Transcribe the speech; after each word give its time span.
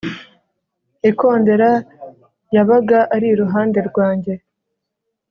ikondera 1.09 1.69
yabaga 2.55 2.99
ari 3.15 3.27
iruhande 3.33 3.79
rwanjye 3.89 4.33